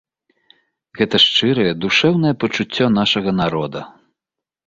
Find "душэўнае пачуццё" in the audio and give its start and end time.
1.83-2.85